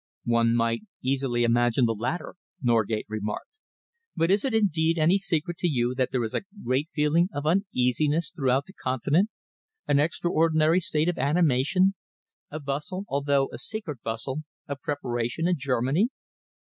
"One 0.25 0.55
might 0.55 0.81
easily 1.03 1.43
imagine 1.43 1.85
the 1.85 1.93
latter," 1.93 2.33
Norgate 2.59 3.05
remarked. 3.07 3.51
"But 4.15 4.31
is 4.31 4.43
it 4.43 4.51
indeed 4.51 4.97
any 4.97 5.19
secret 5.19 5.59
to 5.59 5.67
you 5.67 5.93
that 5.93 6.09
there 6.11 6.23
is 6.23 6.33
a 6.33 6.41
great 6.65 6.89
feeling 6.91 7.29
of 7.31 7.45
uneasiness 7.45 8.31
throughout 8.35 8.65
the 8.65 8.73
Continent, 8.73 9.29
an 9.87 9.99
extraordinary 9.99 10.79
state 10.79 11.07
of 11.07 11.19
animation, 11.19 11.93
a 12.49 12.59
bustle, 12.59 13.05
although 13.09 13.49
a 13.53 13.59
secret 13.59 14.01
bustle, 14.01 14.41
of 14.67 14.81
preparation 14.81 15.47
in 15.47 15.59
Germany?" 15.59 16.09